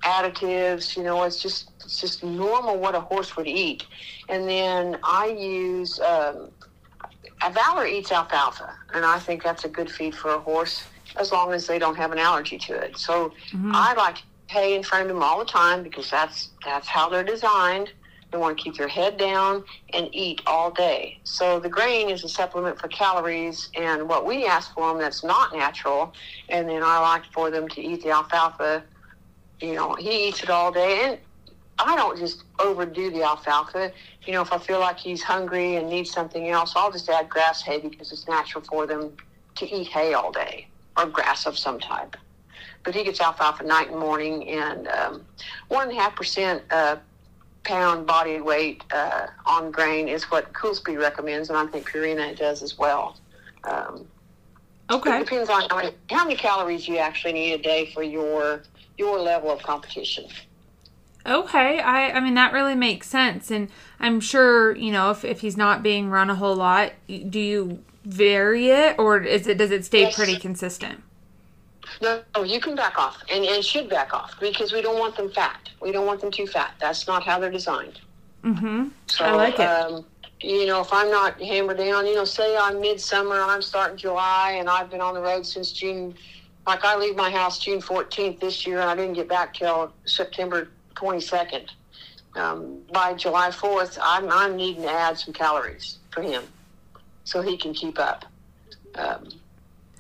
[0.04, 0.95] additives.
[0.95, 3.86] You know, it's just it's just normal what a horse would eat.
[4.30, 6.51] And then I use um,
[7.51, 10.84] Valor eats alfalfa, and I think that's a good feed for a horse
[11.18, 12.97] as long as they don't have an allergy to it.
[12.97, 13.72] So mm-hmm.
[13.74, 17.24] I like hay in front of them all the time because that's that's how they're
[17.24, 17.91] designed.
[18.32, 21.20] They want to keep their head down and eat all day.
[21.24, 25.24] So the grain is a supplement for calories and what we ask for them that's
[25.24, 26.14] not natural.
[26.49, 28.84] And then I like for them to eat the alfalfa.
[29.60, 31.06] You know, he eats it all day.
[31.06, 31.20] And
[31.80, 33.91] I don't just overdo the alfalfa.
[34.26, 37.30] You know, if I feel like he's hungry and needs something else, I'll just add
[37.30, 39.12] grass hay because it's natural for them
[39.56, 42.16] to eat hay all day or grass of some type.
[42.84, 45.26] But he gets alfalfa night and morning, and um,
[45.70, 46.97] one and a half percent uh,
[47.64, 52.38] pound body weight uh, on grain is what Kool Speed recommends, and I think Purina
[52.38, 53.18] does as well.
[53.64, 54.06] Um,
[54.91, 55.18] okay.
[55.18, 58.64] It depends on how many, how many calories you actually need a day for your
[58.98, 60.26] your level of competition.
[61.26, 63.70] Okay, I I mean that really makes sense, and
[64.00, 67.84] I'm sure you know if if he's not being run a whole lot, do you
[68.04, 70.16] vary it or is it does it stay yes.
[70.16, 71.02] pretty consistent?
[72.02, 75.30] No, you can back off and, and should back off because we don't want them
[75.30, 75.70] fat.
[75.82, 76.74] We don't want them too fat.
[76.80, 78.00] That's not how they're designed.
[78.44, 78.89] Mm-hmm.
[79.08, 79.62] So, I like it.
[79.62, 80.06] Um,
[80.41, 84.56] you know, if I'm not hammered down, you know, say I'm midsummer, I'm starting July,
[84.60, 86.16] and I've been on the road since June.
[86.66, 89.93] Like I leave my house June 14th this year, and I didn't get back till
[90.05, 91.68] September 22nd.
[92.36, 96.43] Um, by July 4th, I'm, I'm needing to add some calories for him
[97.26, 98.26] so he can keep up.
[98.95, 99.30] Um,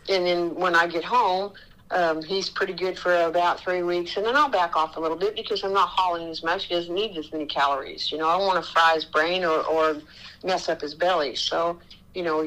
[0.09, 1.53] and then when I get home,
[1.91, 5.17] um, he's pretty good for about three weeks, and then I'll back off a little
[5.17, 6.65] bit because I'm not hauling as much.
[6.65, 8.11] He doesn't need as many calories.
[8.11, 10.01] You know, I don't want to fry his brain or, or
[10.43, 11.35] mess up his belly.
[11.35, 11.79] So,
[12.15, 12.41] you know,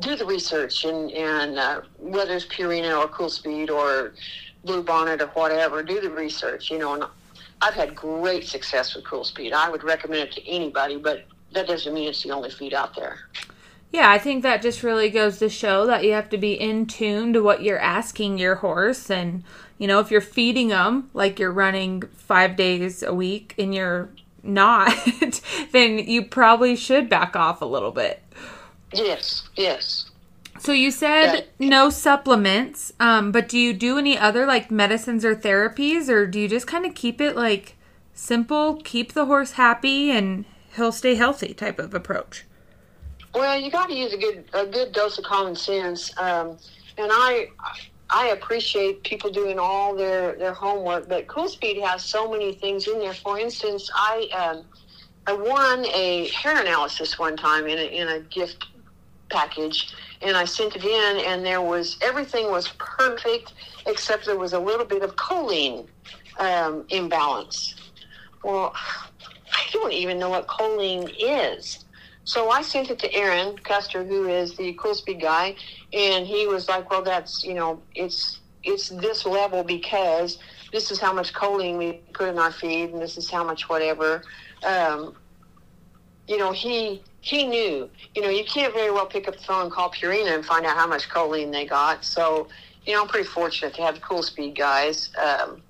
[0.00, 4.12] do the research and, and uh, whether it's Purina or Kool Speed or
[4.64, 6.70] Blue Bonnet or whatever, do the research.
[6.70, 7.04] You know, and
[7.62, 9.52] I've had great success with Kool Speed.
[9.52, 12.94] I would recommend it to anybody, but that doesn't mean it's the only feed out
[12.94, 13.18] there.
[13.92, 16.86] Yeah, I think that just really goes to show that you have to be in
[16.86, 19.10] tune to what you're asking your horse.
[19.10, 19.44] And,
[19.78, 24.10] you know, if you're feeding them like you're running five days a week and you're
[24.42, 24.94] not,
[25.72, 28.22] then you probably should back off a little bit.
[28.92, 30.10] Yes, yes.
[30.58, 31.68] So you said yeah.
[31.68, 36.40] no supplements, um, but do you do any other like medicines or therapies, or do
[36.40, 37.76] you just kind of keep it like
[38.14, 40.44] simple, keep the horse happy, and
[40.76, 42.44] he'll stay healthy type of approach?
[43.34, 46.56] Well, you got to use a good a good dose of common sense, um,
[46.96, 47.48] and I
[48.08, 51.08] I appreciate people doing all their their homework.
[51.08, 53.14] But Kool Speed has so many things in there.
[53.14, 54.64] For instance, I um,
[55.26, 58.64] I won a hair analysis one time in a, in a gift
[59.30, 63.52] package, and I sent it in, and there was everything was perfect
[63.86, 65.86] except there was a little bit of choline
[66.38, 67.74] um, imbalance.
[68.44, 68.72] Well,
[69.52, 71.84] I don't even know what choline is.
[72.24, 75.54] So I sent it to Aaron Custer, who is the Cool guy,
[75.92, 80.38] and he was like, "Well, that's you know, it's it's this level because
[80.72, 83.68] this is how much choline we put in our feed, and this is how much
[83.68, 84.22] whatever."
[84.64, 85.16] Um,
[86.26, 87.90] you know, he he knew.
[88.14, 90.64] You know, you can't very well pick up the phone and call Purina and find
[90.64, 92.04] out how much choline they got.
[92.04, 92.46] So,
[92.86, 95.10] you know, I'm pretty fortunate to have the Kool Speed guys.
[95.20, 95.60] Um,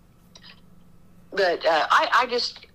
[1.30, 2.66] but uh, I, I just,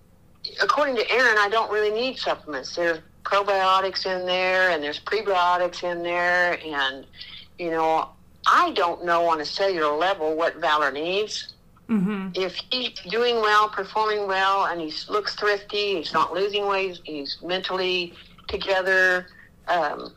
[0.60, 2.74] according to Aaron, I don't really need supplements.
[2.74, 7.06] They're probiotics in there and there's prebiotics in there and
[7.56, 8.08] you know
[8.48, 11.54] i don't know on a cellular level what valor needs
[11.88, 12.30] mm-hmm.
[12.34, 17.38] if he's doing well performing well and he looks thrifty he's not losing weight he's
[17.44, 18.12] mentally
[18.52, 19.26] together
[19.66, 20.14] um,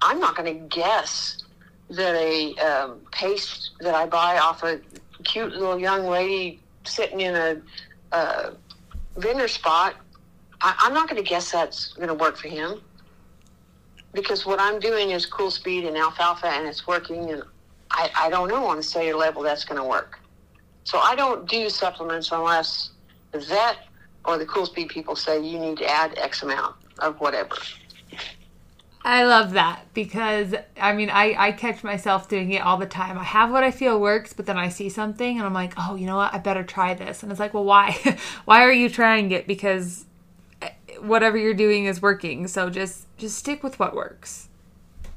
[0.00, 1.44] i'm not going to guess
[1.90, 4.80] that a um, paste that i buy off a
[5.24, 7.56] cute little young lady sitting in a,
[8.12, 8.52] a
[9.16, 9.96] vendor spot
[10.62, 12.80] I, am not going to guess that's going to work for him
[14.14, 17.42] because what I'm doing is Kool Speed and alfalfa and it's working and
[17.90, 20.18] I, I don't know on a cellular level that's going to work.
[20.84, 22.90] So I don't do supplements unless
[23.32, 23.78] the vet
[24.24, 27.56] or the Kool Speed people say you need to add X amount of whatever.
[29.04, 33.18] I love that because I mean I, I catch myself doing it all the time.
[33.18, 35.96] I have what I feel works, but then I see something and I'm like, oh,
[35.96, 36.32] you know what?
[36.32, 37.22] I better try this.
[37.22, 37.96] And it's like, well, why?
[38.44, 39.46] why are you trying it?
[39.48, 40.04] Because
[40.60, 42.46] eh, whatever you're doing is working.
[42.46, 44.48] So just just stick with what works.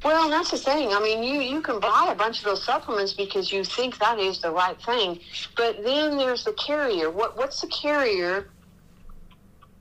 [0.03, 0.89] Well, that's the thing.
[0.91, 4.19] I mean, you, you can buy a bunch of those supplements because you think that
[4.19, 5.19] is the right thing.
[5.57, 7.09] But then there's the carrier.
[7.09, 8.49] What What's the carrier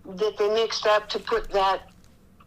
[0.06, 1.90] that they mixed up to put that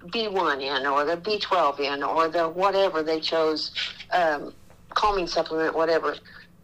[0.05, 3.71] B1 in or the B12 in or the whatever they chose,
[4.11, 4.53] um,
[4.89, 6.15] calming supplement, whatever.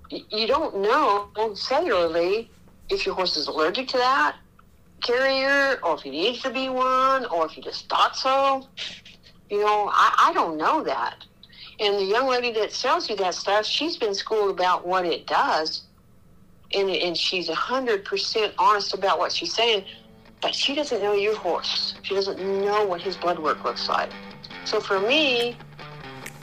[0.10, 2.48] You don't know cellularly
[2.90, 4.36] if your horse is allergic to that
[5.04, 8.68] carrier or if he needs the B1 or if he just thought so.
[9.50, 11.26] You know, I, I don't know that.
[11.80, 15.28] And the young lady that sells you that stuff, she's been schooled about what it
[15.28, 15.84] does.
[16.74, 19.84] And, and she's 100% honest about what she's saying
[20.44, 21.96] but she doesn't know your horse.
[22.04, 24.10] She doesn't know what his blood work looks like.
[24.66, 25.58] So for me,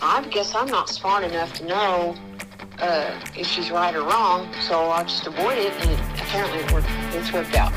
[0.00, 2.16] I guess I'm not smart enough to know
[2.78, 4.48] uh, if she's right or wrong.
[4.66, 7.72] So I'll just avoid it, and apparently it worked, it's worked out.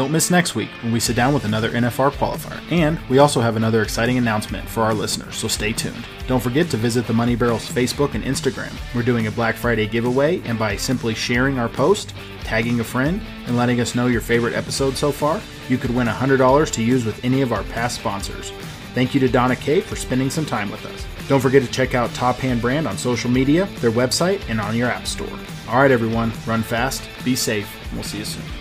[0.00, 2.58] Don't miss next week when we sit down with another NFR qualifier.
[2.72, 6.06] And we also have another exciting announcement for our listeners, so stay tuned.
[6.26, 8.72] Don't forget to visit the Money Barrels Facebook and Instagram.
[8.94, 13.20] We're doing a Black Friday giveaway, and by simply sharing our post, tagging a friend,
[13.46, 15.38] and letting us know your favorite episode so far,
[15.68, 18.52] you could win $100 to use with any of our past sponsors.
[18.94, 21.04] Thank you to Dona Kay for spending some time with us.
[21.28, 24.74] Don't forget to check out Top Hand Brand on social media, their website, and on
[24.76, 25.38] your app store.
[25.68, 28.59] All right, everyone, run fast, be safe, and we'll see you soon.